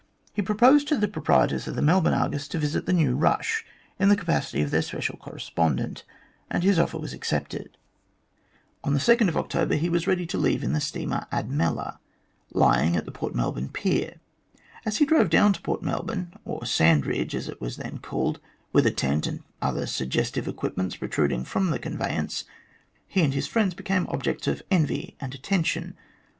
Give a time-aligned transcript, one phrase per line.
[0.33, 3.63] He proposed to the proprietors of the Melbourne Argus to visit the" new rush"
[3.99, 6.05] in the capacity of their special correspondent,
[6.49, 7.77] and his offer was accepted.
[8.83, 11.99] On October 2, he was ready to leave in the steamer Admella,
[12.51, 14.15] lying at the Port Melbourne pier.
[14.87, 18.39] As he drove down to Port Melbourne, or Sandridge, as it was then called,
[18.73, 22.45] with a tent and other suggestive equipments protruding from the conveyance,
[23.07, 25.95] he and his friends became objects of envy and attention.